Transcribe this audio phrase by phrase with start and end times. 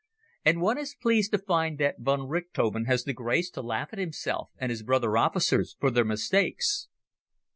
[0.43, 3.99] And one is pleased to find that von Richthofen has the grace to laugh at
[3.99, 6.87] himself and his brother officers for their mistakes.